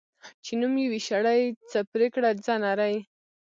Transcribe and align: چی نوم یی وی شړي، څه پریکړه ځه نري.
چی 0.43 0.53
نوم 0.59 0.73
یی 0.81 0.87
وی 0.91 1.01
شړي، 1.09 1.41
څه 1.69 1.79
پریکړه 1.91 2.29
ځه 2.45 2.53
نري. 2.63 2.95